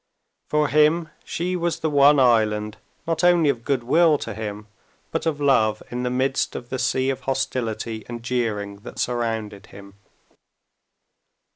[0.49, 4.65] For him she was the one island not only of goodwill to him,
[5.11, 9.67] but of love in the midst of the sea of hostility and jeering that surrounded
[9.67, 9.93] him.